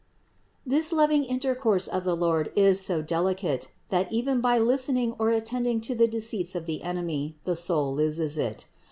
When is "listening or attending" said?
4.57-5.79